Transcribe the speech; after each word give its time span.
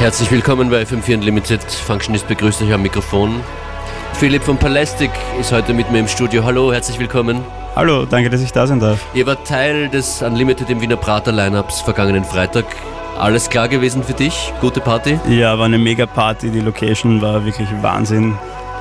Herzlich 0.00 0.30
willkommen 0.30 0.70
bei 0.70 0.80
FM4 0.80 1.16
Unlimited. 1.16 1.62
Functionist 1.62 2.26
begrüßt 2.26 2.62
euch 2.62 2.72
am 2.72 2.80
Mikrofon. 2.80 3.38
Philipp 4.14 4.42
von 4.42 4.56
Palastic 4.56 5.10
ist 5.38 5.52
heute 5.52 5.74
mit 5.74 5.90
mir 5.92 5.98
im 5.98 6.08
Studio. 6.08 6.42
Hallo, 6.42 6.72
herzlich 6.72 6.98
willkommen. 6.98 7.44
Hallo, 7.76 8.06
danke, 8.06 8.30
dass 8.30 8.40
ich 8.40 8.50
da 8.50 8.66
sein 8.66 8.80
darf. 8.80 9.04
Ihr 9.12 9.26
wart 9.26 9.46
Teil 9.46 9.90
des 9.90 10.22
Unlimited 10.22 10.70
im 10.70 10.80
Wiener 10.80 10.96
Prater 10.96 11.32
Lineups 11.32 11.82
vergangenen 11.82 12.24
Freitag. 12.24 12.64
Alles 13.18 13.50
klar 13.50 13.68
gewesen 13.68 14.02
für 14.02 14.14
dich? 14.14 14.54
Gute 14.62 14.80
Party? 14.80 15.20
Ja, 15.28 15.58
war 15.58 15.66
eine 15.66 15.76
mega 15.76 16.06
Party. 16.06 16.48
Die 16.48 16.60
Location 16.60 17.20
war 17.20 17.44
wirklich 17.44 17.68
Wahnsinn. 17.82 18.38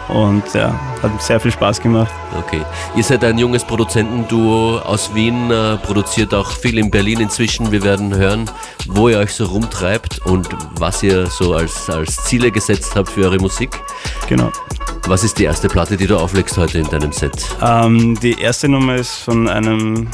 Und 0.09 0.43
ja, 0.55 0.73
hat 1.03 1.21
sehr 1.21 1.39
viel 1.39 1.51
Spaß 1.51 1.81
gemacht. 1.81 2.11
Okay. 2.37 2.61
Ihr 2.95 3.03
seid 3.03 3.23
ein 3.23 3.37
junges 3.37 3.63
Produzentenduo 3.63 4.79
aus 4.79 5.13
Wien, 5.13 5.51
äh, 5.51 5.77
produziert 5.77 6.33
auch 6.33 6.51
viel 6.51 6.79
in 6.79 6.89
Berlin 6.89 7.19
inzwischen. 7.19 7.71
Wir 7.71 7.83
werden 7.83 8.15
hören, 8.15 8.49
wo 8.87 9.09
ihr 9.09 9.19
euch 9.19 9.33
so 9.33 9.45
rumtreibt 9.45 10.19
und 10.25 10.49
was 10.79 11.03
ihr 11.03 11.27
so 11.27 11.53
als, 11.53 11.89
als 11.89 12.23
Ziele 12.25 12.49
gesetzt 12.51 12.95
habt 12.95 13.09
für 13.09 13.25
eure 13.25 13.37
Musik. 13.37 13.79
Genau. 14.27 14.51
Was 15.05 15.23
ist 15.23 15.37
die 15.37 15.43
erste 15.43 15.67
Platte, 15.67 15.95
die 15.95 16.07
du 16.07 16.17
auflegst 16.17 16.57
heute 16.57 16.79
in 16.79 16.89
deinem 16.89 17.11
Set? 17.11 17.33
Ähm, 17.61 18.19
die 18.19 18.39
erste 18.39 18.67
Nummer 18.67 18.95
ist 18.95 19.17
von 19.17 19.47
einem, 19.47 20.07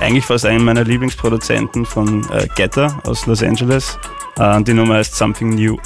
eigentlich 0.00 0.24
fast 0.24 0.44
einem 0.44 0.64
meiner 0.64 0.84
Lieblingsproduzenten 0.84 1.86
von 1.86 2.26
äh, 2.30 2.46
Getter 2.56 3.00
aus 3.04 3.26
Los 3.26 3.42
Angeles. 3.42 3.98
Äh, 4.38 4.62
die 4.62 4.74
Nummer 4.74 4.94
heißt 4.94 5.16
Something 5.16 5.54
New. 5.54 5.76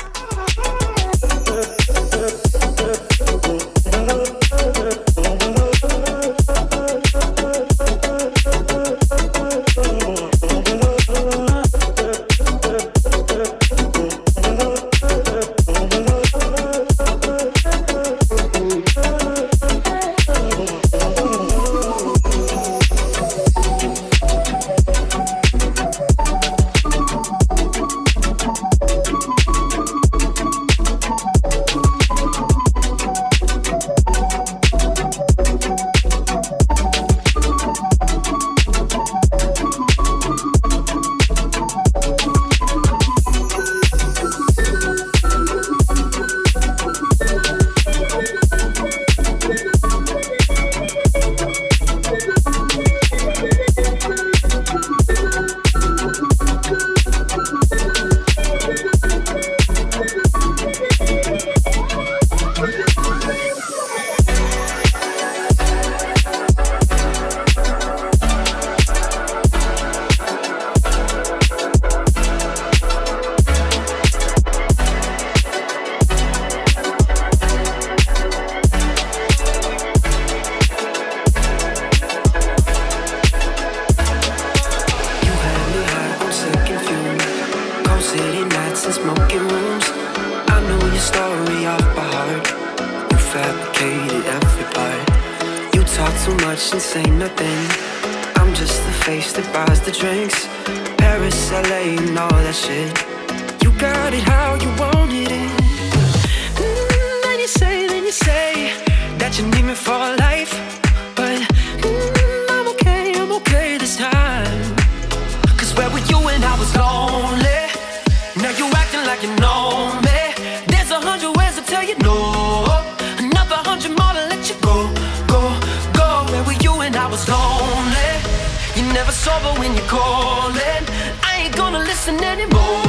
number 129.43 129.61
when 129.61 129.75
you're 129.75 129.87
calling. 129.87 130.85
I 131.23 131.43
ain't 131.45 131.57
gonna 131.57 131.81
listen 131.81 132.23
anymore. 132.23 132.88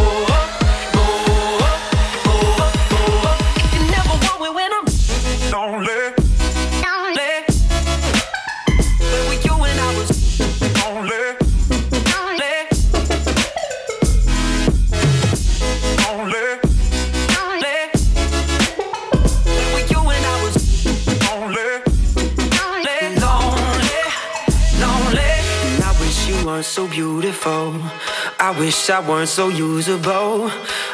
Weren't 29.07 29.29
so 29.29 29.49
usable. 29.49 30.51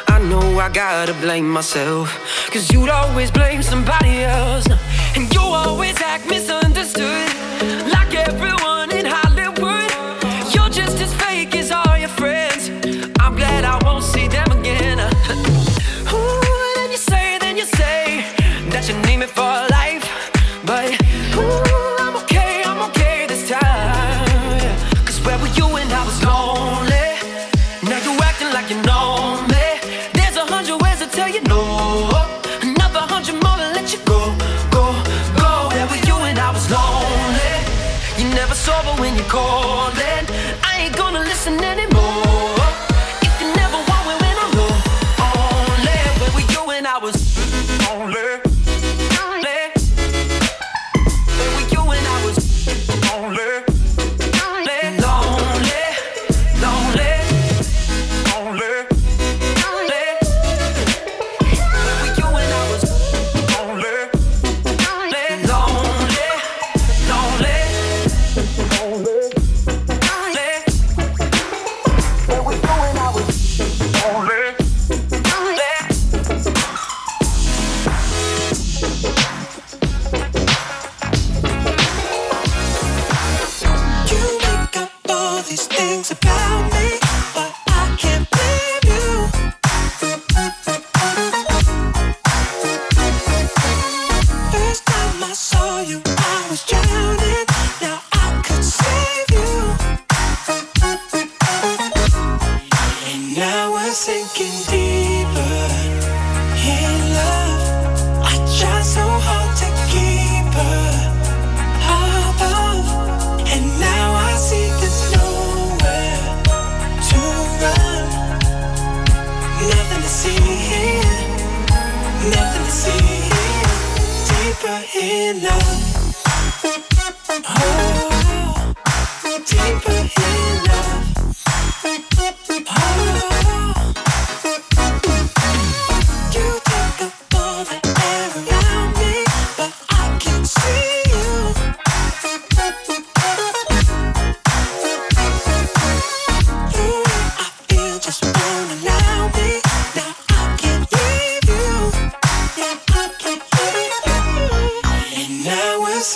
I 0.08 0.18
know 0.18 0.58
I 0.58 0.68
gotta 0.68 1.14
blame 1.14 1.48
myself. 1.48 2.08
Cause 2.50 2.70
you'd 2.72 2.90
always 2.90 3.30
blame 3.30 3.62
somebody 3.62 4.22
else. 4.24 4.66
And 5.16 5.32
you 5.32 5.40
always 5.40 6.00
act 6.02 6.26
misunderstood. 6.26 7.35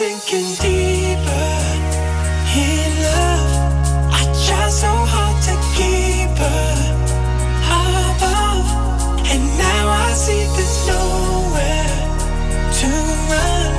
Sinking 0.01 0.55
deeper 0.63 1.51
in 2.57 2.91
love. 3.05 3.53
I 4.19 4.23
try 4.47 4.67
so 4.71 4.89
hard 5.13 5.37
to 5.49 5.55
keep 5.77 6.33
her 6.41 6.73
above, 8.09 8.67
and 9.31 9.43
now 9.59 9.85
I 10.07 10.11
see 10.15 10.45
there's 10.57 10.79
nowhere 10.89 11.97
to 12.81 12.89
run. 13.29 13.73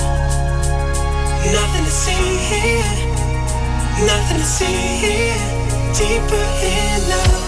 Nothing 1.57 1.85
to 1.89 1.95
see 2.05 2.27
here, 2.51 2.93
nothing 4.05 4.37
to 4.37 4.49
see 4.57 4.81
here. 5.03 5.41
Deeper 5.97 6.45
in 6.61 7.09
love. 7.09 7.40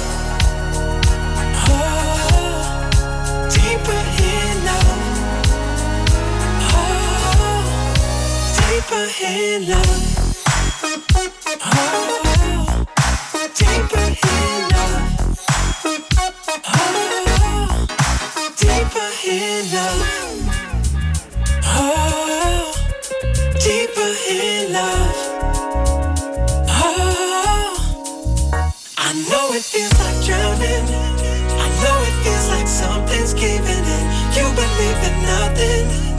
Something's 32.73 33.33
giving 33.33 33.85
in. 33.95 34.05
You 34.35 34.45
believe 34.55 34.99
in 35.07 35.15
nothing. 35.23 36.12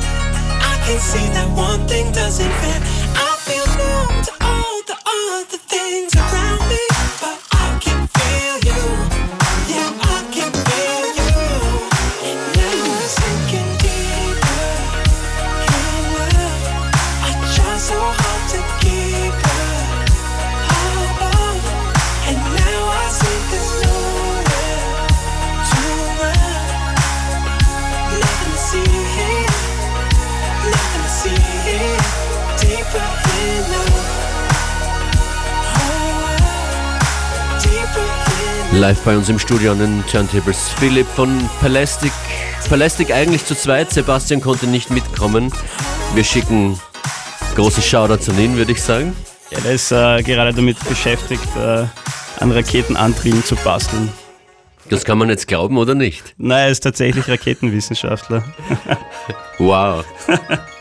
I 0.85 0.87
can 0.87 1.01
see 1.01 1.27
that 1.33 1.49
one 1.57 1.89
thing 1.89 2.13
doesn't 2.13 2.53
fit. 2.61 2.81
I 3.17 3.37
feel 3.41 3.65
numb 3.81 4.21
to 4.29 4.33
all 4.45 4.83
the 4.85 4.99
other 5.01 5.57
things 5.57 6.15
around 6.15 6.69
me, 6.69 6.77
Live 38.77 39.05
bei 39.05 39.17
uns 39.17 39.29
im 39.29 39.39
Studio 39.39 39.73
an 39.73 39.79
den 39.79 40.05
Turntables 40.07 40.69
Philipp 40.71 41.07
von 41.07 41.49
Palastic. 41.61 42.11
Palastic 42.69 43.13
eigentlich 43.13 43.45
zu 43.45 43.55
zweit, 43.55 43.93
Sebastian 43.93 44.41
konnte 44.41 44.67
nicht 44.67 44.91
mitkommen. 44.91 45.53
Wir 46.15 46.25
schicken 46.25 46.79
große 47.55 47.81
Shoutouts 47.81 48.29
an 48.29 48.39
ihn, 48.39 48.57
würde 48.57 48.73
ich 48.73 48.83
sagen. 48.83 49.15
Ja, 49.51 49.61
der 49.61 49.73
ist 49.73 49.93
äh, 49.93 50.23
gerade 50.23 50.53
damit 50.53 50.77
beschäftigt, 50.89 51.47
äh, 51.57 51.85
an 52.41 52.51
Raketenantrieben 52.51 53.45
zu 53.45 53.55
basteln. 53.57 54.13
Das 54.91 55.05
kann 55.05 55.19
man 55.19 55.29
jetzt 55.29 55.47
glauben 55.47 55.79
oder 55.79 55.95
nicht? 55.95 56.35
Nein, 56.37 56.65
er 56.65 56.71
ist 56.71 56.81
tatsächlich 56.81 57.29
Raketenwissenschaftler. 57.29 58.45
Wow. 59.59 60.05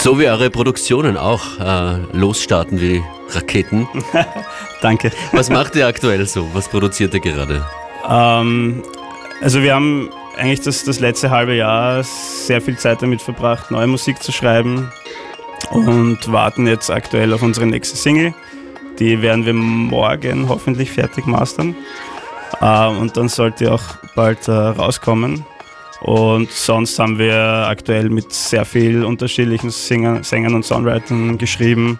So 0.00 0.16
wie 0.20 0.28
eure 0.28 0.48
Produktionen 0.48 1.16
auch 1.16 1.58
äh, 1.58 1.98
losstarten 2.12 2.80
wie 2.80 3.02
Raketen. 3.30 3.88
Danke. 4.80 5.10
Was 5.32 5.50
macht 5.50 5.74
ihr 5.74 5.88
aktuell 5.88 6.24
so? 6.24 6.48
Was 6.54 6.68
produziert 6.68 7.14
ihr 7.14 7.20
gerade? 7.20 7.66
Ähm, 8.08 8.84
also 9.40 9.60
wir 9.60 9.74
haben 9.74 10.10
eigentlich 10.36 10.60
das, 10.60 10.84
das 10.84 11.00
letzte 11.00 11.30
halbe 11.30 11.56
Jahr 11.56 12.04
sehr 12.04 12.62
viel 12.62 12.78
Zeit 12.78 13.02
damit 13.02 13.20
verbracht, 13.20 13.72
neue 13.72 13.88
Musik 13.88 14.22
zu 14.22 14.30
schreiben 14.30 14.88
und 15.70 16.30
warten 16.30 16.68
jetzt 16.68 16.92
aktuell 16.92 17.32
auf 17.32 17.42
unsere 17.42 17.66
nächste 17.66 17.96
Single. 17.96 18.32
Die 19.00 19.20
werden 19.20 19.46
wir 19.46 19.52
morgen 19.52 20.48
hoffentlich 20.48 20.92
fertig 20.92 21.26
mastern. 21.26 21.74
Ähm, 22.62 22.98
und 22.98 23.16
dann 23.16 23.28
sollte 23.28 23.72
auch 23.72 23.82
bald 24.14 24.46
äh, 24.46 24.52
rauskommen. 24.52 25.44
Und 26.00 26.50
sonst 26.50 26.98
haben 26.98 27.18
wir 27.18 27.66
aktuell 27.68 28.08
mit 28.08 28.32
sehr 28.32 28.64
viel 28.64 29.04
unterschiedlichen 29.04 29.70
Sängern, 29.70 30.22
Sängern 30.22 30.54
und 30.54 30.64
Songwritern 30.64 31.38
geschrieben. 31.38 31.98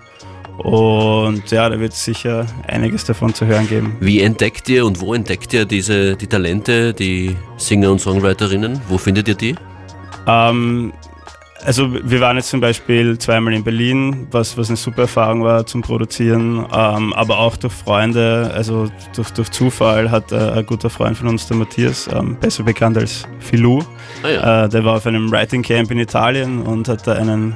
Und 0.59 1.51
ja, 1.53 1.69
da 1.69 1.79
wird 1.79 1.93
es 1.93 2.05
sicher 2.05 2.47
einiges 2.67 3.05
davon 3.05 3.33
zu 3.33 3.47
hören 3.47 3.69
geben. 3.69 3.97
Wie 4.01 4.21
entdeckt 4.21 4.69
ihr 4.69 4.85
und 4.85 5.01
wo 5.01 5.15
entdeckt 5.15 5.53
ihr 5.53 5.65
diese, 5.65 6.17
die 6.17 6.27
Talente, 6.27 6.93
die 6.93 7.37
Singer 7.57 7.93
und 7.93 8.01
Songwriterinnen? 8.01 8.81
Wo 8.89 8.99
findet 8.99 9.29
ihr 9.29 9.35
die? 9.35 9.55
Ähm, 10.27 10.93
also 11.65 11.93
wir 11.93 12.21
waren 12.21 12.37
jetzt 12.37 12.51
zum 12.51 12.61
Beispiel 12.61 13.19
zweimal 13.19 13.53
in 13.53 13.65
Berlin, 13.65 14.27
was, 14.31 14.57
was 14.57 14.69
eine 14.69 14.77
super 14.77 15.03
Erfahrung 15.03 15.43
war 15.43 15.67
zum 15.67 15.83
Produzieren, 15.83 16.65
ähm, 16.73 17.13
aber 17.13 17.39
auch 17.39 17.57
durch 17.57 17.73
Freunde, 17.73 18.51
also 18.55 18.89
durch, 19.15 19.31
durch 19.31 19.51
Zufall 19.51 20.11
hat 20.11 20.33
äh, 20.33 20.37
ein 20.37 20.67
guter 20.67 20.91
Freund 20.91 21.17
von 21.17 21.29
uns, 21.29 21.47
der 21.47 21.57
Matthias, 21.57 22.09
ähm, 22.13 22.37
besser 22.41 22.63
bekannt 22.63 22.97
als 22.97 23.25
Filou, 23.41 23.83
Ah 24.23 24.29
ja. 24.29 24.65
äh, 24.65 24.69
der 24.69 24.85
war 24.85 24.97
auf 24.97 25.07
einem 25.07 25.31
Writing 25.31 25.63
Camp 25.63 25.91
in 25.91 25.99
Italien 25.99 26.63
und 26.63 26.89
hat 26.89 27.07
da 27.07 27.15
einen 27.15 27.55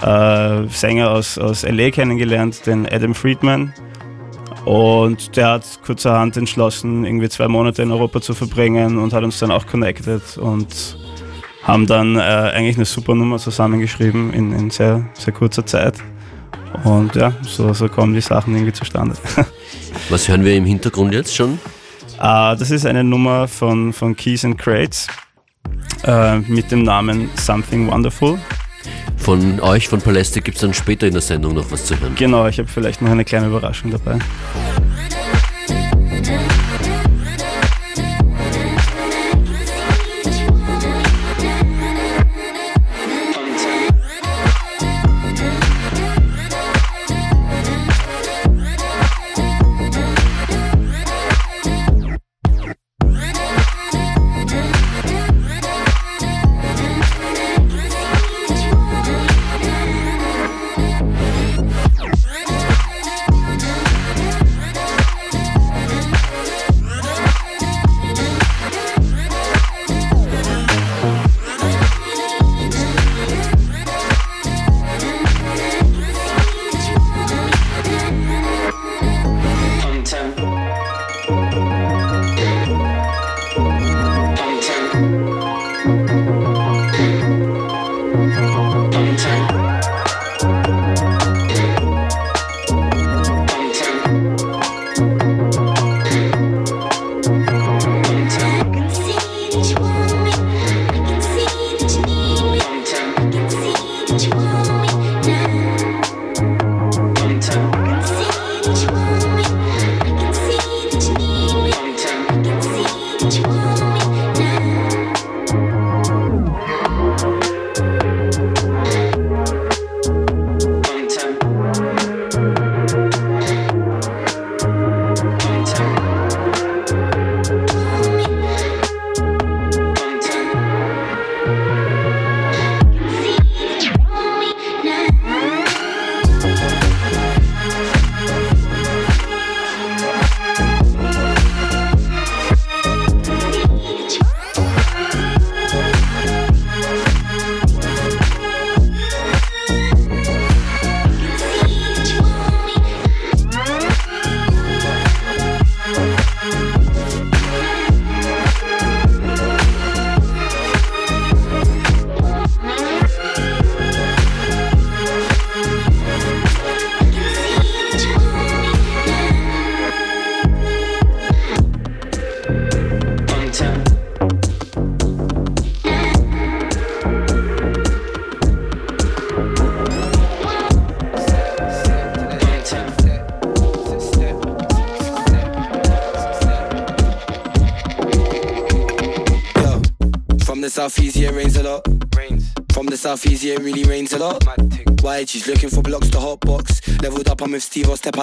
äh, 0.00 0.68
Sänger 0.68 1.10
aus, 1.10 1.38
aus 1.38 1.62
LA 1.62 1.90
kennengelernt, 1.90 2.66
den 2.66 2.86
Adam 2.90 3.14
Friedman. 3.14 3.72
Und 4.64 5.36
der 5.36 5.48
hat 5.48 5.64
kurzerhand 5.84 6.36
entschlossen, 6.36 7.04
irgendwie 7.04 7.28
zwei 7.28 7.48
Monate 7.48 7.82
in 7.82 7.90
Europa 7.90 8.20
zu 8.20 8.32
verbringen 8.32 8.98
und 8.98 9.12
hat 9.12 9.24
uns 9.24 9.40
dann 9.40 9.50
auch 9.50 9.66
connected 9.66 10.38
und 10.38 10.96
haben 11.64 11.86
dann 11.86 12.16
äh, 12.16 12.20
eigentlich 12.20 12.76
eine 12.76 12.84
super 12.84 13.14
Nummer 13.14 13.38
zusammengeschrieben 13.38 14.32
in, 14.32 14.52
in 14.52 14.70
sehr, 14.70 15.04
sehr 15.14 15.32
kurzer 15.32 15.64
Zeit. 15.64 15.94
Und 16.84 17.14
ja, 17.14 17.32
so, 17.42 17.72
so 17.72 17.88
kommen 17.88 18.14
die 18.14 18.20
Sachen 18.20 18.54
irgendwie 18.54 18.72
zustande. 18.72 19.14
Was 20.08 20.28
hören 20.28 20.44
wir 20.44 20.54
im 20.54 20.64
Hintergrund 20.64 21.12
jetzt 21.12 21.34
schon? 21.34 21.58
äh, 22.22 22.56
das 22.56 22.70
ist 22.70 22.86
eine 22.86 23.04
Nummer 23.04 23.48
von, 23.48 23.92
von 23.92 24.16
Keys 24.16 24.44
and 24.44 24.58
Crates 24.58 25.08
äh, 26.04 26.38
mit 26.38 26.70
dem 26.70 26.84
Namen 26.84 27.30
Something 27.36 27.90
Wonderful. 27.90 28.38
Von 29.16 29.60
euch, 29.60 29.88
von 29.88 30.00
Paläste, 30.00 30.40
gibt 30.40 30.56
es 30.56 30.62
dann 30.62 30.74
später 30.74 31.06
in 31.06 31.12
der 31.12 31.22
Sendung 31.22 31.54
noch 31.54 31.70
was 31.70 31.86
zu 31.86 31.98
hören. 32.00 32.14
Genau, 32.16 32.46
ich 32.48 32.58
habe 32.58 32.68
vielleicht 32.68 33.02
noch 33.02 33.10
eine 33.10 33.24
kleine 33.24 33.46
Überraschung 33.46 33.92
dabei. 33.92 34.18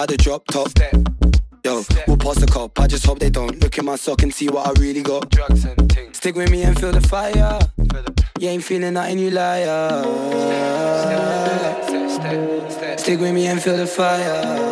had 0.00 0.10
a 0.12 0.16
drop 0.16 0.46
top. 0.46 0.68
Step. 0.70 0.94
Yo, 1.62 1.82
Step. 1.82 2.08
we'll 2.08 2.16
pass 2.16 2.38
the 2.38 2.46
cup. 2.46 2.80
I 2.80 2.86
just 2.86 3.04
hope 3.04 3.18
they 3.18 3.28
don't 3.28 3.60
look 3.60 3.76
in 3.76 3.84
my 3.84 3.96
sock 3.96 4.22
and 4.22 4.32
see 4.32 4.48
what 4.48 4.66
I 4.66 4.72
really 4.80 5.02
got. 5.02 5.30
Drugs 5.30 5.66
and 5.66 5.92
things. 5.92 6.16
Stick 6.16 6.36
with 6.36 6.50
me 6.50 6.62
and 6.62 6.78
feel 6.78 6.90
the 6.90 7.02
fire. 7.02 7.58
Feel 7.76 8.02
the... 8.02 8.24
You 8.38 8.48
ain't 8.48 8.64
feeling 8.64 8.94
nothing, 8.94 9.18
you 9.18 9.30
liar. 9.30 10.02
Step. 12.08 12.98
Stick 12.98 13.20
with 13.20 13.34
me 13.34 13.46
and 13.46 13.62
feel 13.62 13.76
the 13.76 13.86
fire. 13.86 14.70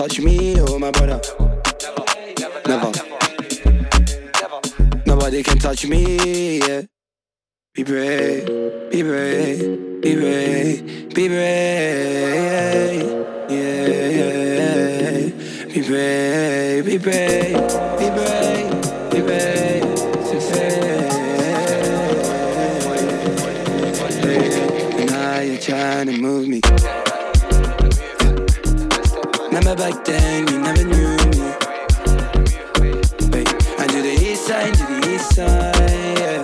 touch 0.00 0.18
me 0.18 0.59
side 34.50 34.74
to 34.74 34.84
the 34.86 34.98
east 35.14 35.28
side. 35.36 36.18
Yeah. 36.18 36.42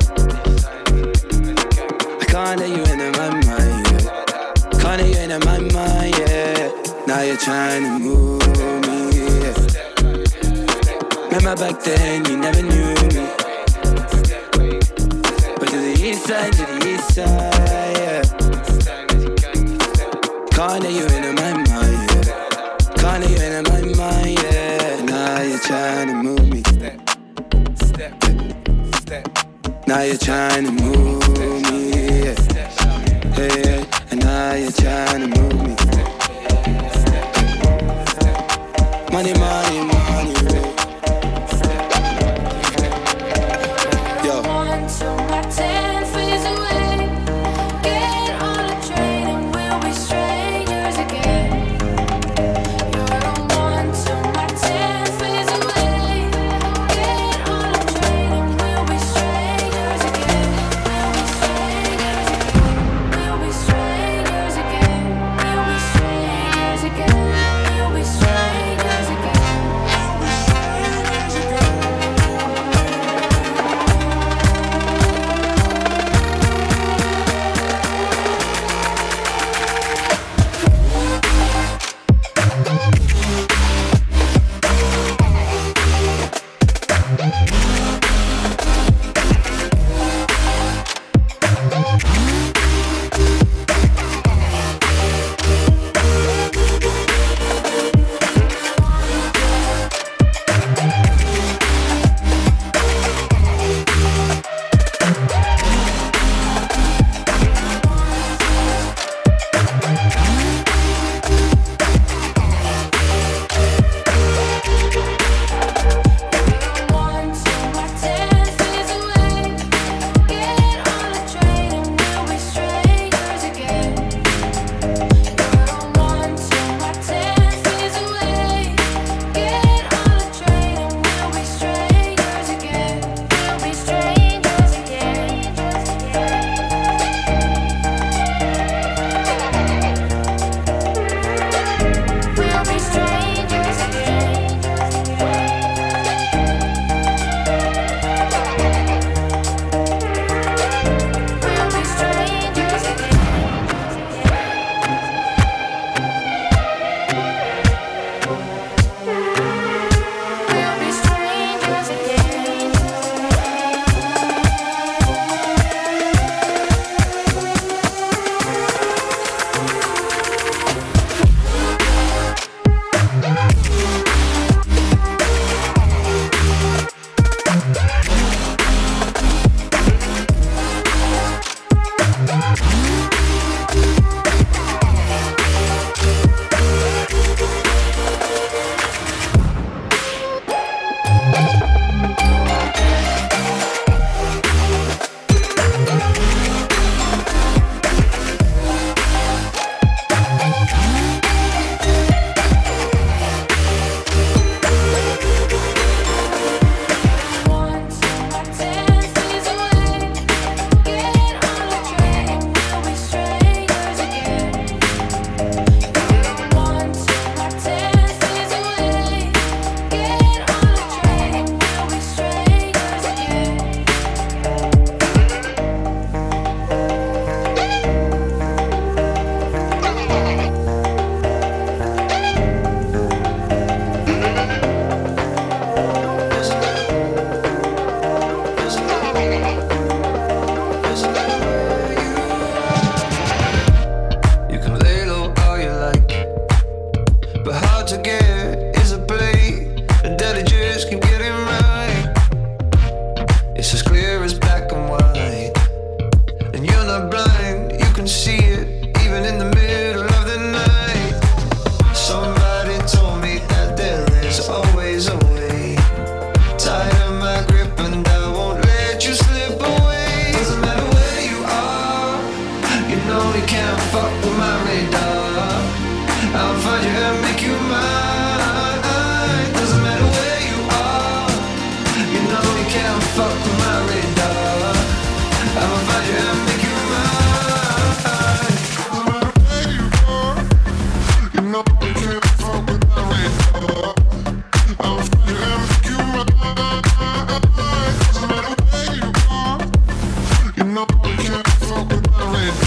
I 2.20 2.24
can't 2.32 2.60
let 2.60 2.70
you 2.70 2.82
into 2.92 3.10
my 3.18 3.28
mind. 3.50 3.84
Yeah. 3.90 4.04
Can't 4.80 4.98
let 5.00 5.08
you 5.10 5.18
into 5.24 5.38
my 5.44 5.58
mind. 5.74 6.14
Yeah. 6.18 6.70
Now 7.08 7.20
you're 7.22 7.42
trying 7.48 7.82
to 7.82 7.90
move 7.98 8.46
me. 8.86 8.98
Yeah. 9.42 9.58
Remember 11.24 11.54
back 11.62 11.76
then 11.82 12.24
you 12.26 12.36
never 12.36 12.62
knew 12.62 12.94
me. 13.02 13.26
But 15.58 15.68
to 15.72 15.78
the 15.86 15.94
east 16.00 16.22
side, 16.28 16.52
to 16.52 16.64
the 16.64 16.76
east 16.86 17.08
side. 17.12 17.55
Now 29.86 30.02
you're 30.02 30.18
trying 30.18 30.64
to 30.64 30.72
move. 30.72 31.05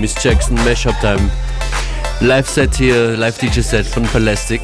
Miss 0.00 0.14
Jackson, 0.14 0.56
Mashup 0.64 0.98
Time. 1.00 1.30
Live-Set 2.20 2.74
hier, 2.76 3.16
Live-DJ-Set 3.18 3.86
von 3.86 4.04
Palastic. 4.04 4.62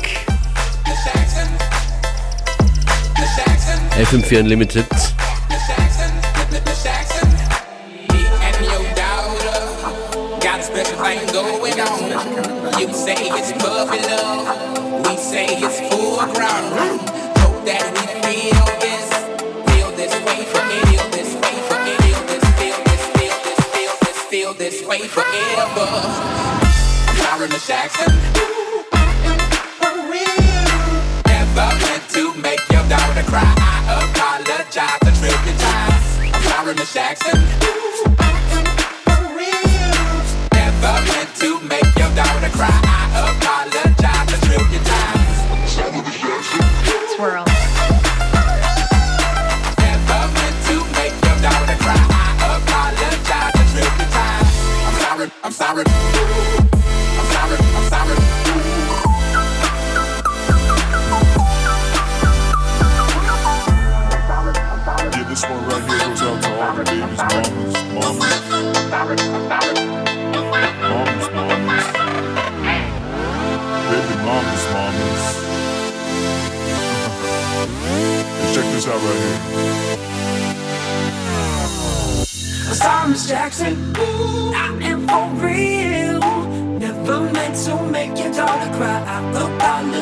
FM4 3.99 4.40
Unlimited. 4.40 4.87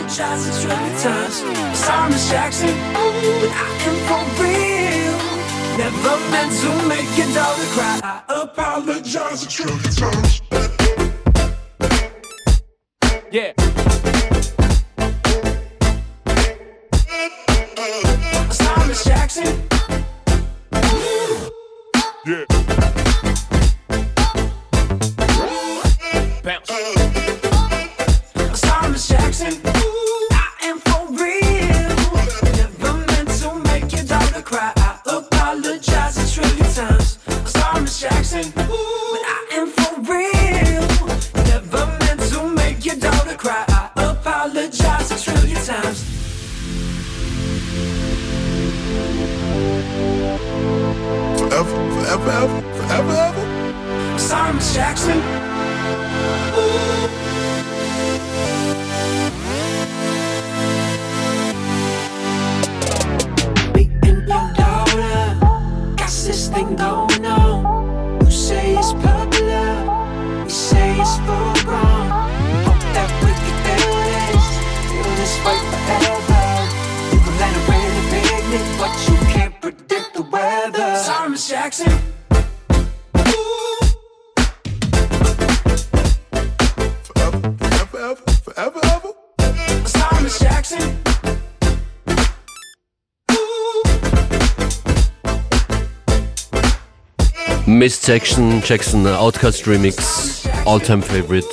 apologize 0.04 0.46
a 0.46 0.60
trillion 0.60 0.98
times. 1.00 1.34
Sorry, 1.78 2.10
Miss 2.10 2.30
Jackson, 2.30 2.68
but 2.68 3.50
I 3.52 3.68
am 3.88 3.96
for 4.06 4.42
real. 4.42 5.16
Never 5.78 6.16
meant 6.30 6.52
to 6.60 6.88
make 6.88 7.16
your 7.16 7.32
daughter 7.34 7.64
cry. 7.72 8.00
I 8.02 8.42
apologize 8.42 9.44
a 9.44 9.48
trillion 9.48 9.80
times. 9.80 10.42
Yeah. 13.32 13.83
Miss 97.84 98.00
Jackson, 98.06 98.62
Jackson, 98.64 99.06
Outcast 99.06 99.66
Remix, 99.68 100.48
All-Time 100.64 101.02
Favorite. 101.02 101.46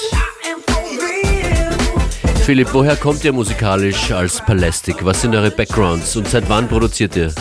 Philipp, 2.46 2.70
woher 2.72 2.96
kommt 2.96 3.26
ihr 3.26 3.34
musikalisch 3.34 4.14
als 4.14 4.40
Palastic? 4.40 5.04
Was 5.04 5.20
sind 5.20 5.36
eure 5.36 5.52
Backgrounds 5.52 6.16
und 6.16 6.26
seit 6.30 6.48
wann 6.48 6.70
produziert 6.70 7.18
ihr? 7.18 7.34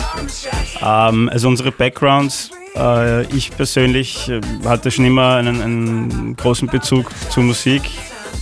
Ähm, 0.81 1.29
also 1.29 1.47
unsere 1.47 1.71
Backgrounds, 1.71 2.51
äh, 2.75 3.23
ich 3.33 3.55
persönlich 3.55 4.27
äh, 4.27 4.41
hatte 4.65 4.91
schon 4.91 5.05
immer 5.05 5.35
einen, 5.35 5.61
einen, 5.61 6.35
großen 6.35 6.67
Bezug 6.67 7.11
zur 7.29 7.43
Musik, 7.43 7.83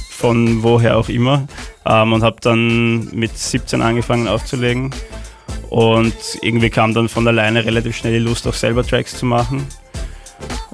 von 0.10 0.64
woher 0.64 0.98
auch 0.98 1.10
immer, 1.10 1.48
ähm, 1.86 2.12
und 2.12 2.24
habe 2.24 2.38
dann 2.42 3.14
mit 3.14 3.38
17 3.38 3.84
angefangen 3.84 4.28
aufzulegen. 4.28 4.90
Und 5.70 6.16
irgendwie 6.42 6.72
kam 6.72 6.96
dann 6.96 7.08
von 7.08 7.28
alleine 7.28 7.64
relativ 7.64 7.98
schnell 7.98 8.14
die 8.14 8.26
Lust, 8.26 8.48
auch 8.48 8.56
selber 8.56 8.84
Tracks 8.84 9.16
zu 9.16 9.28
machen. 9.28 9.68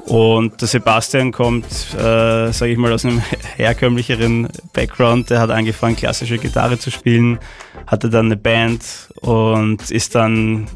Und 0.06 0.62
der 0.62 0.68
Sebastian 0.68 1.32
kommt, 1.32 1.65
äh, 1.96 2.52
sage 2.52 2.72
ich 2.72 2.78
mal, 2.78 2.94
aus 2.94 3.06
einem 3.06 3.22
herkömmlicheren 3.56 4.48
Background. 4.72 5.32
Der 5.32 5.39
hat 5.39 5.50
angefangen, 5.50 5.96
klassische 5.96 6.38
Gitarre 6.38 6.78
zu 6.78 6.91
spielen, 6.91 7.39
hatte 7.88 8.10
dann 8.10 8.28
eine 8.28 8.38
Band 8.38 9.10
und 9.22 9.89
ist 9.89 10.13
dann, 10.13 10.68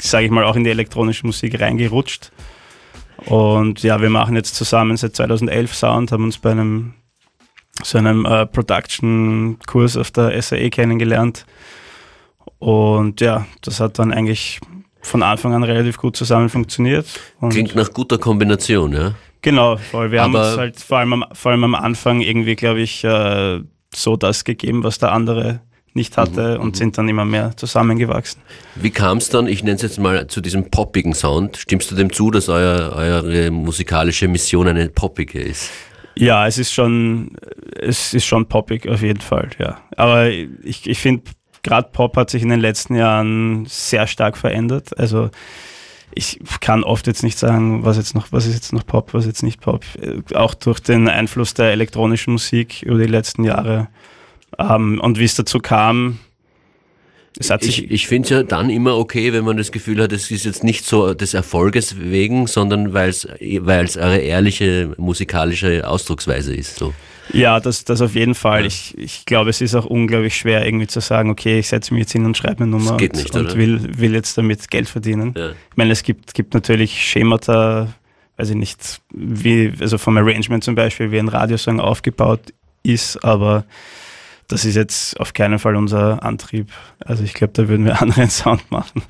sage 0.00 0.26
ich 0.26 0.30
mal, 0.30 0.44
auch 0.44 0.56
in 0.56 0.64
die 0.64 0.70
elektronische 0.70 1.24
Musik 1.24 1.60
reingerutscht. 1.60 2.32
Und 3.26 3.82
ja, 3.84 4.02
wir 4.02 4.10
machen 4.10 4.34
jetzt 4.34 4.56
zusammen 4.56 4.96
seit 4.96 5.14
2011 5.14 5.74
Sound, 5.74 6.12
haben 6.12 6.24
uns 6.24 6.38
bei 6.38 6.50
einem 6.50 6.94
so 7.82 7.98
einem 7.98 8.24
äh, 8.24 8.46
Production-Kurs 8.46 9.96
auf 9.96 10.10
der 10.10 10.40
SAE 10.40 10.70
kennengelernt. 10.70 11.46
Und 12.58 13.20
ja, 13.20 13.46
das 13.62 13.80
hat 13.80 13.98
dann 13.98 14.12
eigentlich 14.12 14.60
von 15.04 15.22
Anfang 15.22 15.54
an 15.54 15.62
relativ 15.62 15.98
gut 15.98 16.16
zusammen 16.16 16.48
funktioniert. 16.48 17.06
Klingt 17.50 17.74
nach 17.74 17.92
guter 17.92 18.18
Kombination, 18.18 18.92
ja? 18.92 19.14
Genau, 19.42 19.76
voll. 19.76 20.10
Wir 20.10 20.22
Aber 20.22 20.38
haben 20.38 20.48
uns 20.48 20.58
halt 20.58 20.80
vor 20.80 20.98
allem 20.98 21.12
am, 21.12 21.24
vor 21.32 21.52
allem 21.52 21.64
am 21.64 21.74
Anfang 21.74 22.20
irgendwie, 22.20 22.56
glaube 22.56 22.80
ich, 22.80 23.04
äh, 23.04 23.60
so 23.94 24.16
das 24.16 24.44
gegeben, 24.44 24.82
was 24.82 24.98
der 24.98 25.12
andere 25.12 25.60
nicht 25.92 26.16
hatte 26.16 26.56
mhm, 26.56 26.62
und 26.62 26.70
mhm. 26.70 26.74
sind 26.74 26.98
dann 26.98 27.08
immer 27.08 27.24
mehr 27.24 27.56
zusammengewachsen. 27.56 28.40
Wie 28.74 28.90
kam 28.90 29.18
es 29.18 29.28
dann, 29.28 29.46
ich 29.46 29.62
nenne 29.62 29.76
es 29.76 29.82
jetzt 29.82 29.98
mal, 29.98 30.26
zu 30.26 30.40
diesem 30.40 30.70
poppigen 30.70 31.14
Sound? 31.14 31.56
Stimmst 31.56 31.90
du 31.90 31.94
dem 31.94 32.12
zu, 32.12 32.30
dass 32.30 32.48
euer, 32.48 32.92
eure 32.96 33.50
musikalische 33.50 34.26
Mission 34.26 34.66
eine 34.66 34.88
poppige 34.88 35.40
ist? 35.40 35.70
Ja, 36.16 36.46
es 36.46 36.58
ist 36.58 36.72
schon, 36.72 37.36
es 37.78 38.14
ist 38.14 38.24
schon 38.24 38.46
poppig 38.46 38.88
auf 38.88 39.02
jeden 39.02 39.20
Fall, 39.20 39.50
ja. 39.58 39.80
Aber 39.96 40.30
ich, 40.30 40.88
ich 40.88 40.98
finde, 40.98 41.24
gerade 41.64 41.88
Pop 41.92 42.16
hat 42.16 42.30
sich 42.30 42.42
in 42.42 42.50
den 42.50 42.60
letzten 42.60 42.94
Jahren 42.94 43.66
sehr 43.66 44.06
stark 44.06 44.36
verändert. 44.36 44.96
Also 44.96 45.30
ich 46.14 46.38
kann 46.60 46.84
oft 46.84 47.08
jetzt 47.08 47.24
nicht 47.24 47.38
sagen, 47.38 47.84
was 47.84 47.96
jetzt 47.96 48.14
noch, 48.14 48.30
was 48.30 48.46
ist 48.46 48.54
jetzt 48.54 48.72
noch 48.72 48.86
Pop, 48.86 49.12
was 49.14 49.24
ist 49.24 49.28
jetzt 49.28 49.42
nicht 49.42 49.60
Pop. 49.60 49.84
Auch 50.34 50.54
durch 50.54 50.78
den 50.78 51.08
Einfluss 51.08 51.54
der 51.54 51.72
elektronischen 51.72 52.34
Musik 52.34 52.82
über 52.82 52.98
die 52.98 53.10
letzten 53.10 53.42
Jahre. 53.42 53.88
Ähm, 54.58 55.00
und 55.00 55.18
wie 55.18 55.24
es 55.24 55.34
dazu 55.34 55.58
kam, 55.58 56.20
ich, 57.36 57.90
ich 57.90 58.06
finde 58.06 58.26
es 58.26 58.30
ja 58.30 58.42
dann 58.44 58.70
immer 58.70 58.96
okay, 58.96 59.32
wenn 59.32 59.44
man 59.44 59.56
das 59.56 59.72
Gefühl 59.72 60.00
hat, 60.00 60.12
es 60.12 60.30
ist 60.30 60.44
jetzt 60.44 60.62
nicht 60.62 60.84
so 60.84 61.14
des 61.14 61.34
Erfolges 61.34 61.98
wegen, 61.98 62.46
sondern 62.46 62.94
weil 62.94 63.10
es 63.10 63.26
eure 63.26 64.18
ehrliche 64.18 64.94
musikalische 64.98 65.88
Ausdrucksweise 65.88 66.54
ist. 66.54 66.76
So. 66.76 66.94
Ja, 67.32 67.60
das, 67.60 67.84
das 67.84 68.00
auf 68.00 68.14
jeden 68.14 68.34
Fall. 68.34 68.60
Ja. 68.60 68.66
Ich, 68.66 68.96
ich 68.98 69.24
glaube, 69.24 69.50
es 69.50 69.60
ist 69.60 69.74
auch 69.74 69.86
unglaublich 69.86 70.36
schwer, 70.36 70.64
irgendwie 70.64 70.86
zu 70.86 71.00
sagen, 71.00 71.30
okay, 71.30 71.58
ich 71.58 71.68
setze 71.68 71.94
mich 71.94 72.02
jetzt 72.02 72.12
hin 72.12 72.24
und 72.24 72.36
schreibe 72.36 72.62
eine 72.62 72.66
Nummer 72.68 72.92
und, 72.92 73.00
nicht, 73.00 73.34
und 73.34 73.56
will, 73.56 73.98
will 73.98 74.14
jetzt 74.14 74.36
damit 74.36 74.70
Geld 74.70 74.88
verdienen. 74.88 75.34
Ja. 75.36 75.50
Ich 75.50 75.76
meine, 75.76 75.92
es 75.92 76.02
gibt, 76.02 76.34
gibt 76.34 76.54
natürlich 76.54 77.02
Schemata, 77.02 77.88
weiß 78.36 78.50
ich 78.50 78.56
nicht, 78.56 79.00
wie, 79.12 79.72
also 79.80 79.98
vom 79.98 80.16
Arrangement 80.16 80.62
zum 80.64 80.74
Beispiel, 80.74 81.10
wie 81.10 81.18
ein 81.18 81.28
Radiosong 81.28 81.80
aufgebaut 81.80 82.52
ist, 82.82 83.24
aber 83.24 83.64
das 84.48 84.64
ist 84.64 84.74
jetzt 84.74 85.18
auf 85.18 85.32
keinen 85.32 85.58
Fall 85.58 85.74
unser 85.74 86.22
Antrieb. 86.22 86.70
Also 87.04 87.24
ich 87.24 87.34
glaube, 87.34 87.52
da 87.54 87.68
würden 87.68 87.86
wir 87.86 88.00
anderen 88.02 88.30
Sound 88.30 88.70
machen. 88.70 89.02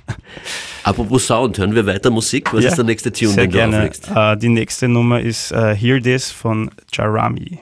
Apropos 0.84 1.26
Sound, 1.26 1.58
hören 1.58 1.74
wir 1.74 1.86
weiter 1.86 2.10
Musik? 2.10 2.52
Was 2.52 2.62
ja, 2.62 2.70
ist 2.70 2.76
der 2.76 2.84
nächste 2.84 3.12
Tune, 3.12 3.30
sehr 3.30 3.44
den 3.44 3.50
gerne. 3.50 3.72
du 3.72 3.78
auflegst? 3.78 4.10
Uh, 4.14 4.36
die 4.36 4.48
nächste 4.48 4.88
Nummer 4.88 5.20
ist 5.20 5.52
uh, 5.52 5.70
Hear 5.70 6.00
This 6.00 6.30
von 6.30 6.70
Jarami. 6.92 7.58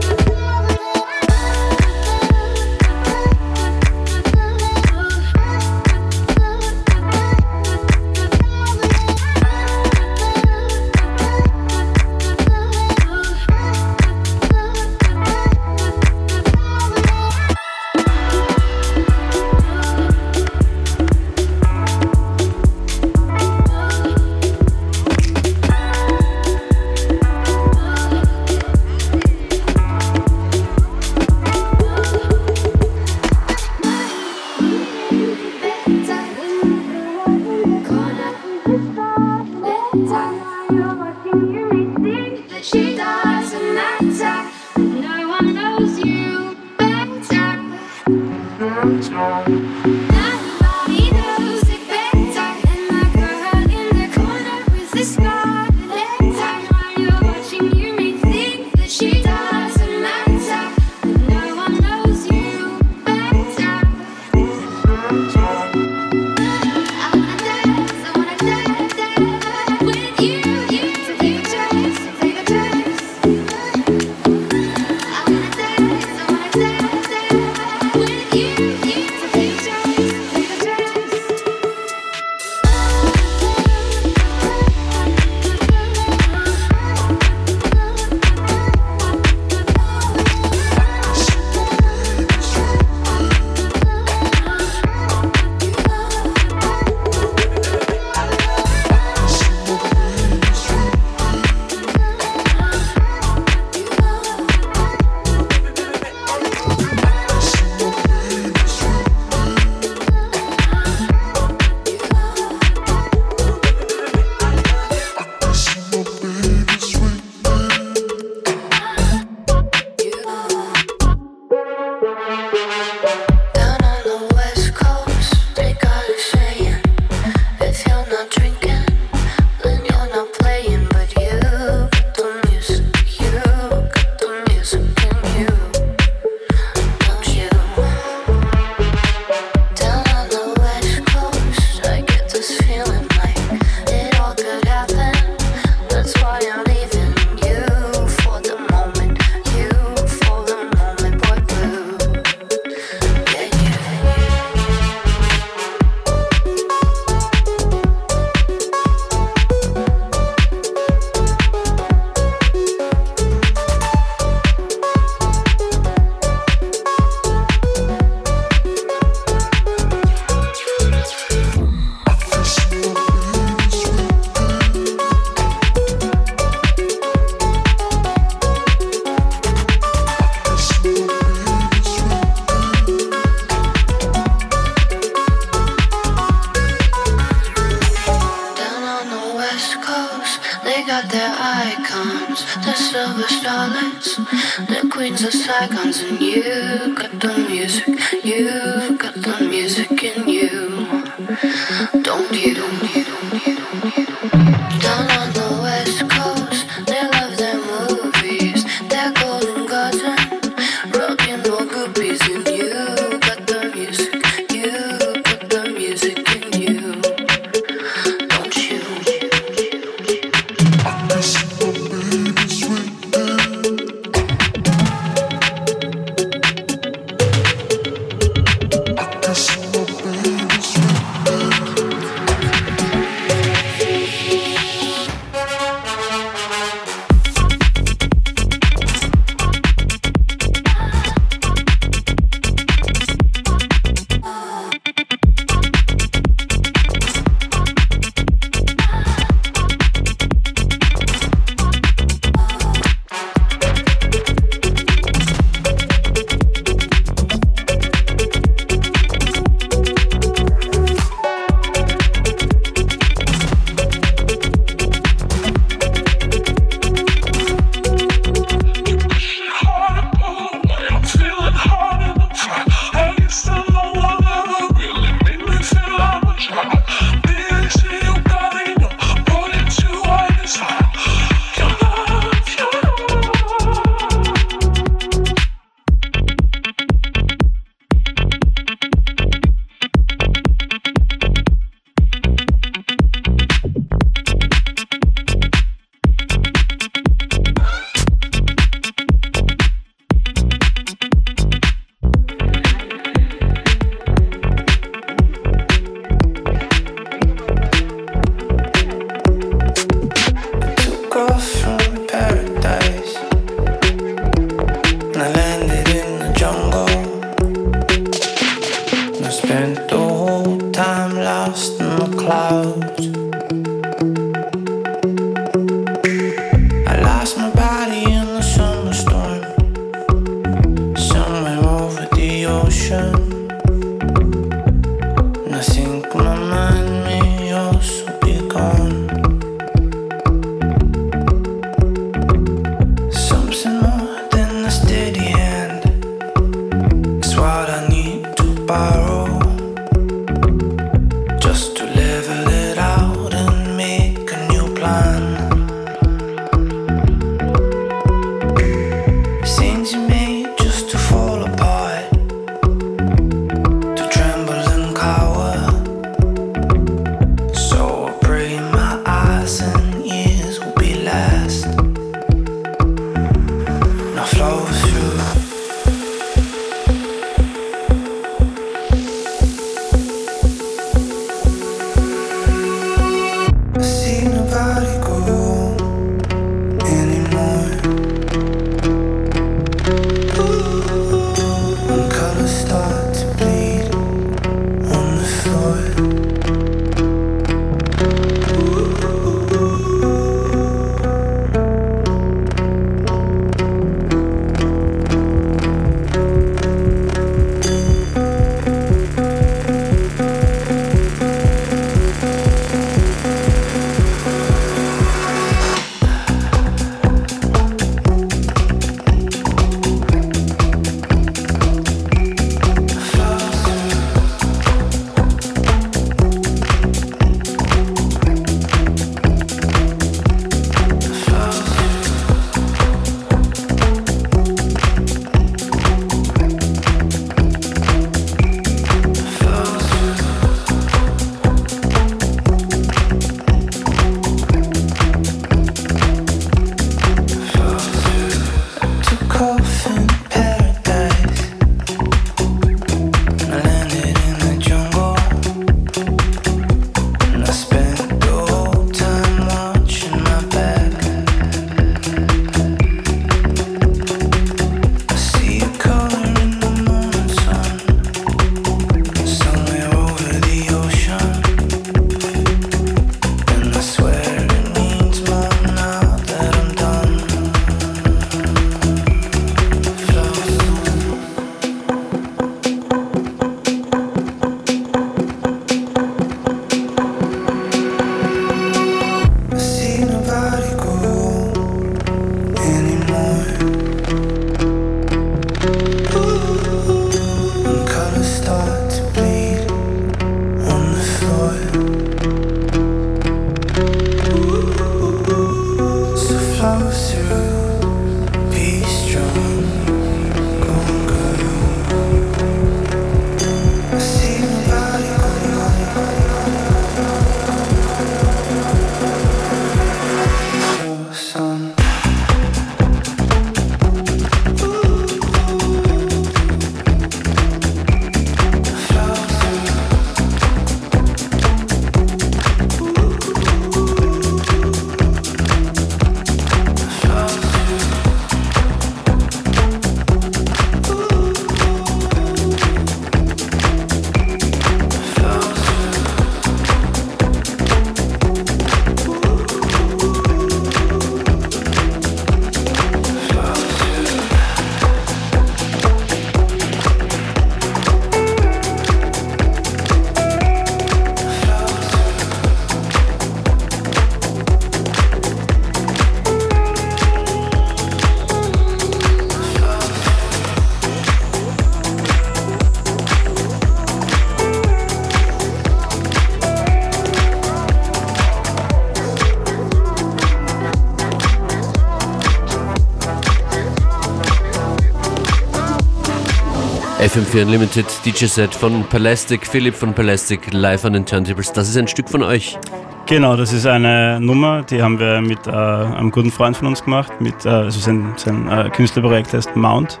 FM4 587.12 587.42
Unlimited 587.42 587.86
DJ-Set 588.06 588.54
von 588.54 588.84
Palastic, 588.84 589.46
Philipp 589.46 589.74
von 589.74 589.92
Palastic, 589.92 590.50
live 590.50 590.86
an 590.86 590.94
den 590.94 591.04
Turntables. 591.04 591.52
Das 591.52 591.68
ist 591.68 591.76
ein 591.76 591.86
Stück 591.86 592.08
von 592.08 592.22
euch. 592.22 592.58
Genau, 593.04 593.36
das 593.36 593.52
ist 593.52 593.66
eine 593.66 594.18
Nummer, 594.18 594.62
die 594.62 594.82
haben 594.82 594.98
wir 594.98 595.20
mit 595.20 595.46
äh, 595.46 595.50
einem 595.50 596.10
guten 596.10 596.30
Freund 596.30 596.56
von 596.56 596.68
uns 596.68 596.82
gemacht. 596.82 597.12
Mit, 597.20 597.44
äh, 597.44 597.50
also 597.50 597.80
sein, 597.80 598.14
sein 598.16 598.48
äh, 598.48 598.70
Künstlerprojekt 598.70 599.34
heißt 599.34 599.54
Mount. 599.56 600.00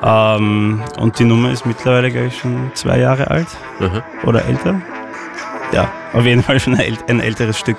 Ähm, 0.00 0.80
und 1.00 1.18
die 1.18 1.24
Nummer 1.24 1.50
ist 1.50 1.66
mittlerweile, 1.66 2.12
glaube 2.12 2.28
ich, 2.28 2.38
schon 2.38 2.70
zwei 2.74 3.00
Jahre 3.00 3.28
alt. 3.28 3.48
Aha. 3.80 4.04
Oder 4.24 4.44
älter. 4.44 4.80
Ja, 5.72 5.90
auf 6.12 6.24
jeden 6.24 6.44
Fall 6.44 6.60
schon 6.60 6.76
ein, 6.76 6.98
ein 7.08 7.18
älteres 7.18 7.58
Stück. 7.58 7.78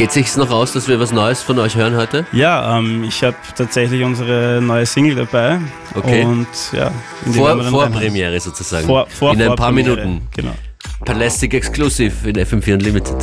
Geht 0.00 0.12
sich's 0.12 0.38
noch 0.38 0.50
aus, 0.50 0.72
dass 0.72 0.88
wir 0.88 0.98
was 0.98 1.12
Neues 1.12 1.42
von 1.42 1.58
euch 1.58 1.76
hören 1.76 1.94
heute? 1.94 2.24
Ja, 2.32 2.78
ähm, 2.78 3.04
ich 3.04 3.22
habe 3.22 3.36
tatsächlich 3.54 4.02
unsere 4.02 4.58
neue 4.62 4.86
Single 4.86 5.14
dabei. 5.14 5.58
Okay. 5.94 6.24
Und 6.24 6.46
ja, 6.72 6.90
in 7.26 7.34
Vor, 7.34 7.62
Vorpremiere 7.64 8.40
sozusagen. 8.40 8.86
Vor, 8.86 9.06
vor 9.10 9.34
in 9.34 9.42
ein 9.42 9.54
paar 9.56 9.72
Minuten. 9.72 10.22
Genau. 10.34 10.52
Palastic 11.04 11.52
Exclusive 11.52 12.26
in 12.26 12.36
FM4 12.36 12.72
Unlimited. 12.72 13.16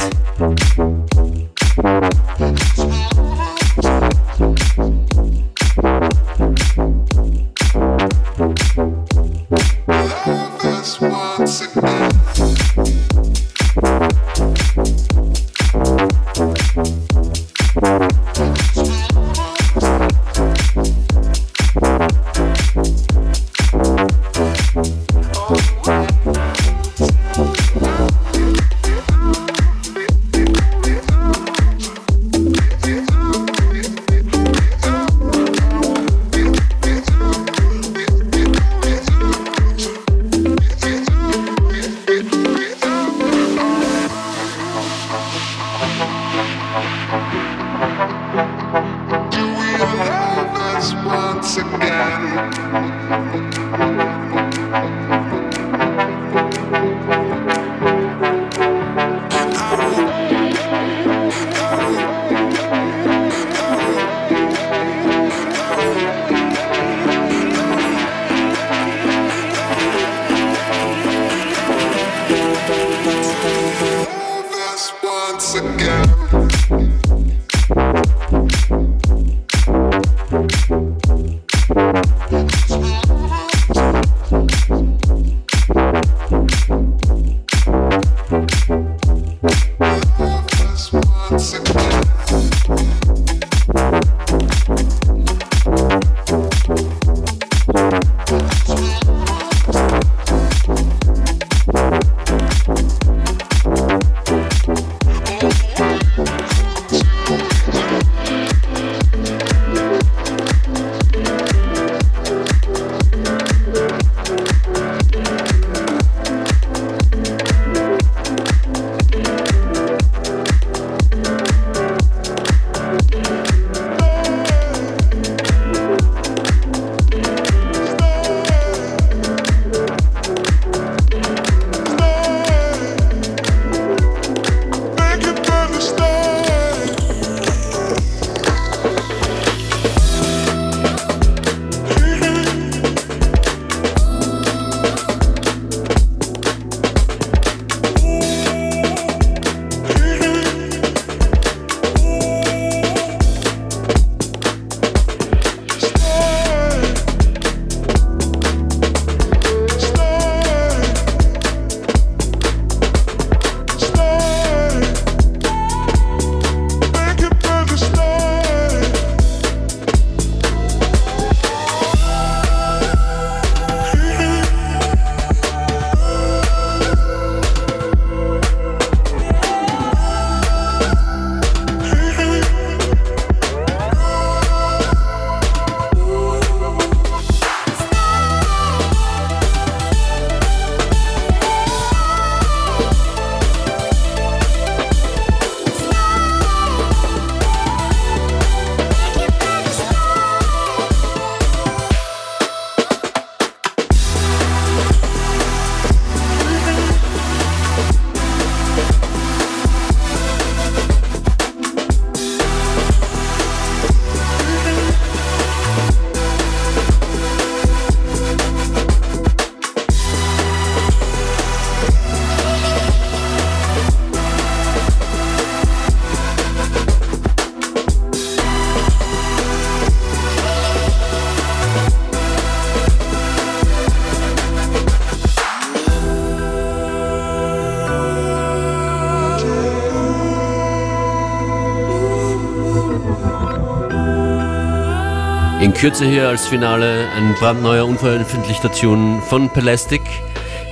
In 245.59 245.73
Kürze 245.73 246.05
hier 246.05 246.29
als 246.29 246.45
Finale 246.45 247.07
ein 247.15 247.33
brandneuer, 247.33 247.83
unveröffentlichter 247.87 248.71
Tune 248.71 249.19
von 249.23 249.49
Pelastic. 249.49 250.01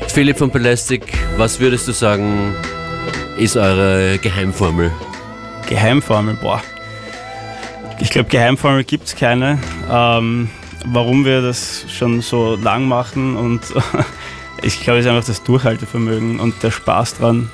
Philipp 0.07 0.37
von 0.37 0.51
Pelastic, 0.51 1.01
was 1.37 1.59
würdest 1.59 1.87
du 1.87 1.91
sagen, 1.91 2.53
ist 3.35 3.57
eure 3.57 4.19
Geheimformel? 4.19 4.91
Geheimformel, 5.67 6.35
boah. 6.35 6.61
Ich 7.99 8.11
glaube, 8.11 8.29
Geheimformel 8.29 8.83
gibt 8.83 9.07
es 9.07 9.15
keine. 9.15 9.57
Ähm, 9.91 10.49
warum 10.85 11.25
wir 11.25 11.41
das 11.41 11.85
schon 11.89 12.21
so 12.21 12.55
lang 12.55 12.87
machen 12.87 13.35
und 13.35 13.61
ich 14.61 14.81
glaube, 14.81 14.99
es 14.99 15.05
ist 15.05 15.11
einfach 15.11 15.25
das 15.25 15.43
Durchhaltevermögen 15.43 16.39
und 16.39 16.61
der 16.61 16.69
Spaß 16.69 17.15
dran, 17.15 17.49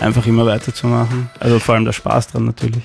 einfach 0.00 0.26
immer 0.26 0.44
weiterzumachen. 0.44 1.30
Also 1.40 1.58
vor 1.60 1.76
allem 1.76 1.86
der 1.86 1.92
Spaß 1.92 2.28
dran 2.28 2.44
natürlich. 2.44 2.84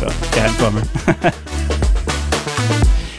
Ja, 0.00 0.08
Geheimformel. 0.32 0.82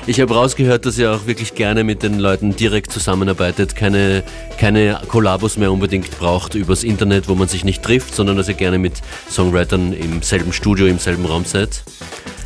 Ich 0.10 0.22
habe 0.22 0.34
rausgehört, 0.34 0.86
dass 0.86 0.98
ihr 0.98 1.12
auch 1.12 1.28
wirklich 1.28 1.54
gerne 1.54 1.84
mit 1.84 2.02
den 2.02 2.18
Leuten 2.18 2.56
direkt 2.56 2.94
zusammenarbeitet, 2.94 3.76
keine, 3.76 4.24
keine 4.58 5.02
Kollabos 5.10 5.58
mehr 5.58 5.70
unbedingt 5.70 6.18
braucht 6.18 6.56
übers 6.56 6.86
Internet, 6.86 7.28
wo 7.28 7.36
man 7.36 7.50
sich 7.50 7.66
nicht 7.66 7.84
trifft, 7.84 8.16
sondern 8.16 8.38
dass 8.38 8.48
ihr 8.48 8.54
gerne 8.54 8.80
mit 8.80 8.94
Songwritern 9.30 9.92
im 9.92 10.22
selben 10.22 10.54
Studio, 10.54 10.88
im 10.88 10.98
selben 10.98 11.26
Raum 11.26 11.44
seid. 11.44 11.84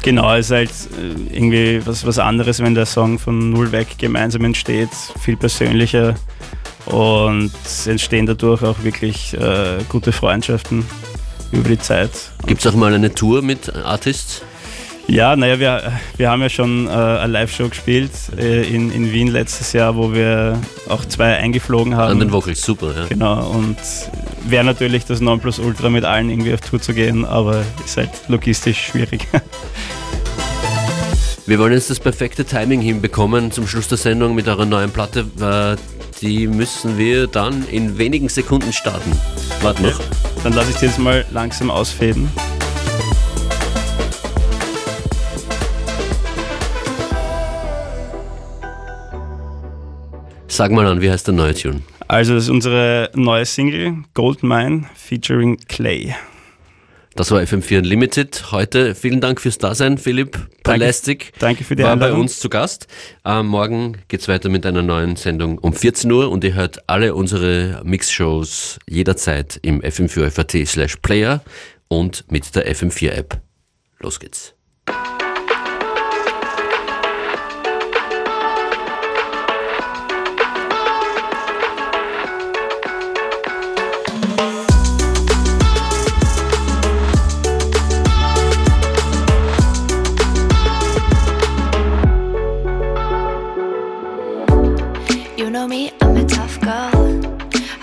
Genau, 0.02 0.34
es 0.34 0.48
ist 0.48 0.52
halt 0.52 0.70
äh, 0.70 1.36
irgendwie 1.36 1.86
was, 1.86 2.04
was 2.04 2.18
anderes, 2.18 2.60
wenn 2.62 2.74
der 2.74 2.88
Song 2.88 3.20
von 3.20 3.52
null 3.52 3.72
weg 3.72 3.90
gemeinsam 4.00 4.44
entsteht, 4.44 4.90
viel 5.20 5.38
persönlicher 5.38 6.16
und 6.88 7.52
es 7.64 7.86
entstehen 7.86 8.26
dadurch 8.26 8.64
auch 8.64 8.84
wirklich 8.84 9.36
äh, 9.36 9.78
gute 9.88 10.12
Freundschaften 10.12 10.84
über 11.52 11.70
die 11.70 11.78
Zeit. 11.78 12.10
Gibt 12.48 12.62
es 12.62 12.66
auch 12.66 12.76
mal 12.76 12.92
eine 12.92 13.14
Tour 13.14 13.44
mit 13.44 13.72
Artists? 13.76 14.42
Ja, 15.08 15.36
naja, 15.36 15.60
wir, 15.60 15.92
wir 16.18 16.30
haben 16.30 16.42
ja 16.42 16.50
schon 16.50 16.88
äh, 16.88 16.92
eine 16.92 17.34
Live-Show 17.34 17.70
gespielt 17.70 18.12
äh, 18.38 18.64
in, 18.64 18.92
in 18.92 19.12
Wien 19.12 19.28
letztes 19.28 19.74
Jahr, 19.74 19.96
wo 19.96 20.14
wir 20.14 20.60
auch 20.88 21.04
zwei 21.06 21.36
eingeflogen 21.36 21.96
haben. 21.96 22.12
An 22.12 22.20
den 22.20 22.32
Vocals, 22.32 22.62
super, 22.62 22.94
ja. 22.96 23.06
Genau, 23.08 23.50
und 23.50 23.78
wäre 24.46 24.64
natürlich 24.64 25.06
das 25.06 25.20
Nonplusultra 25.20 25.90
mit 25.90 26.06
allen 26.06 26.30
irgendwie 26.30 26.54
auf 26.54 26.62
Tour 26.62 26.82
zu 26.82 26.94
gehen, 26.94 27.26
aber 27.26 27.64
ist 27.84 27.98
halt 27.98 28.10
logistisch 28.28 28.88
schwierig. 28.88 29.28
Wir 31.48 31.60
wollen 31.60 31.74
jetzt 31.74 31.90
das 31.90 32.00
perfekte 32.00 32.46
Timing 32.46 32.80
hinbekommen 32.80 33.52
zum 33.52 33.68
Schluss 33.68 33.88
der 33.90 33.98
Sendung 33.98 34.36
mit 34.36 34.48
eurer 34.48 34.66
neuen 34.66 34.92
Platte. 34.92 35.26
Die 36.22 36.48
müssen 36.48 36.98
wir 36.98 37.28
dann 37.28 37.68
in 37.68 37.98
wenigen 37.98 38.30
Sekunden 38.30 38.72
starten. 38.72 39.12
Warte 39.62 39.82
noch. 39.82 40.00
Dann 40.44 40.54
lasse 40.54 40.70
ich 40.70 40.78
die 40.78 40.86
jetzt 40.86 41.00
mal 41.00 41.26
langsam 41.32 41.72
ausfäden. 41.72 42.30
Sag 50.52 50.70
mal 50.72 50.86
an, 50.86 51.00
wie 51.00 51.10
heißt 51.10 51.28
der 51.28 51.34
neue 51.34 51.54
Tune? 51.54 51.82
Also 52.10 52.34
das 52.34 52.44
ist 52.44 52.50
unsere 52.50 53.10
neue 53.16 53.46
Single 53.46 54.04
Goldmine 54.14 54.84
featuring 54.96 55.58
Clay. 55.70 56.14
Das 57.16 57.32
war 57.32 57.40
FM4 57.40 57.78
Unlimited. 57.78 58.52
Heute 58.52 58.94
vielen 58.94 59.22
Dank 59.22 59.40
fürs 59.40 59.60
Dasein, 59.60 59.98
Philipp 59.98 60.38
Palästik. 60.64 61.32
Danke 61.40 61.64
für 61.64 61.78
die 61.78 61.84
War 61.84 61.96
bei 61.96 62.08
Einladung. 62.08 62.24
uns 62.24 62.42
zu 62.42 62.50
Gast. 62.50 62.88
Äh, 63.24 63.44
morgen 63.44 64.00
geht's 64.10 64.28
weiter 64.28 64.50
mit 64.50 64.66
einer 64.66 64.82
neuen 64.82 65.16
Sendung 65.16 65.58
um 65.58 65.72
14 65.72 66.12
Uhr 66.12 66.30
und 66.30 66.44
ihr 66.44 66.54
hört 66.54 66.90
alle 66.90 67.16
unsere 67.16 67.82
Mix-Shows 67.86 68.80
jederzeit 68.90 69.58
im 69.62 69.82
FM4 69.82 70.66
slash 70.66 70.98
Player 70.98 71.42
und 71.88 72.30
mit 72.30 72.54
der 72.58 72.70
FM4 72.70 73.12
App. 73.12 73.40
Los 74.02 74.20
geht's. 74.20 74.54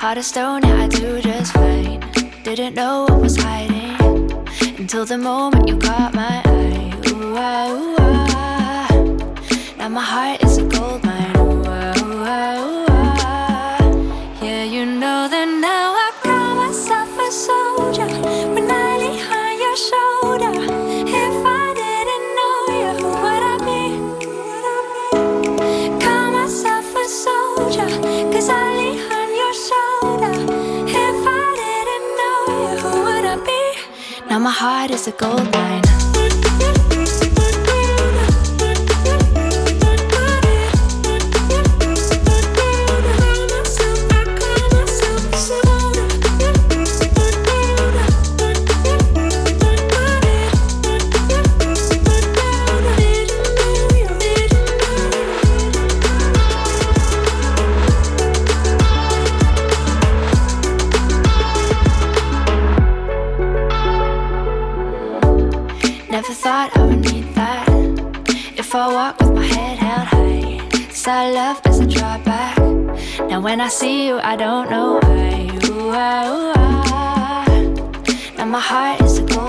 Heart 0.08 0.18
of 0.18 0.24
stone, 0.24 0.62
yeah, 0.62 0.84
I 0.84 0.88
do 0.88 1.20
just 1.20 1.52
fine. 1.52 2.00
Didn't 2.42 2.74
know 2.74 3.04
what 3.10 3.20
was 3.20 3.36
hiding 3.36 4.32
until 4.78 5.04
the 5.04 5.18
moment 5.18 5.68
you 5.68 5.76
caught 5.76 6.14
my 6.14 6.40
eye. 6.46 6.94
Ooh, 7.08 7.34
ah, 7.36 7.70
ooh, 7.70 7.96
ah. 8.00 8.88
Now 9.76 9.90
my 9.90 10.00
heart 10.00 10.42
is 10.42 10.56
a 10.56 10.64
gold 10.64 11.04
mine. 11.04 11.17
My 34.48 34.54
heart 34.54 34.90
is 34.90 35.06
a 35.06 35.12
gold 35.12 35.52
mine. 35.52 36.07
Sad 71.08 71.32
love 71.32 71.58
as 71.64 71.80
I 71.80 71.86
draw 71.86 72.18
back. 72.18 72.58
Now 73.30 73.40
when 73.40 73.62
I 73.62 73.68
see 73.68 74.06
you, 74.06 74.18
I 74.32 74.36
don't 74.36 74.68
know 74.68 75.00
why. 75.00 75.48
Ooh, 75.64 75.90
ah, 75.90 76.32
ooh, 76.32 76.52
ah. 76.56 77.46
Now 78.36 78.44
my 78.44 78.60
heart 78.60 79.00
is 79.00 79.16
a 79.16 79.22
gold 79.22 79.47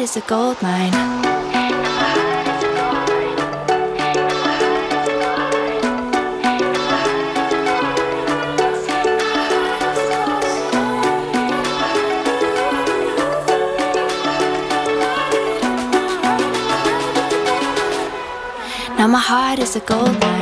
heart 0.00 0.08
is 0.08 0.16
a 0.16 0.20
gold 0.20 0.62
mine. 0.62 0.92
Now 18.96 19.06
my 19.06 19.18
heart 19.18 19.58
is 19.58 19.76
a 19.76 19.80
gold 19.80 20.18
mine. 20.20 20.39